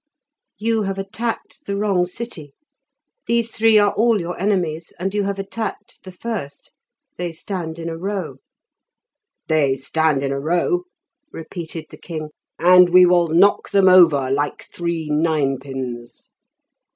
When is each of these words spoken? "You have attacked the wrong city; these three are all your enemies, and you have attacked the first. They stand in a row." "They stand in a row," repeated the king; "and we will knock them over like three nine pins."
"You 0.57 0.81
have 0.81 0.97
attacked 0.97 1.59
the 1.67 1.75
wrong 1.77 2.07
city; 2.07 2.53
these 3.27 3.51
three 3.51 3.77
are 3.77 3.91
all 3.93 4.19
your 4.19 4.35
enemies, 4.39 4.91
and 4.97 5.13
you 5.13 5.21
have 5.25 5.37
attacked 5.37 6.03
the 6.03 6.11
first. 6.11 6.71
They 7.17 7.31
stand 7.31 7.77
in 7.77 7.87
a 7.87 7.95
row." 7.99 8.37
"They 9.47 9.75
stand 9.75 10.23
in 10.23 10.31
a 10.31 10.39
row," 10.39 10.85
repeated 11.31 11.85
the 11.91 11.97
king; 11.97 12.31
"and 12.57 12.89
we 12.89 13.05
will 13.05 13.27
knock 13.27 13.69
them 13.69 13.87
over 13.87 14.31
like 14.31 14.65
three 14.73 15.07
nine 15.11 15.59
pins." 15.59 16.31